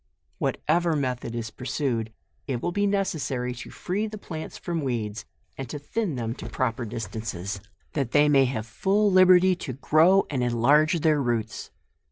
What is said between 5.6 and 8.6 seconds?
to thin them to proper distances, that they may